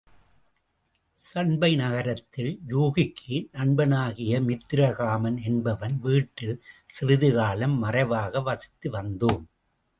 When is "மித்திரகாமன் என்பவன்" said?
4.47-5.95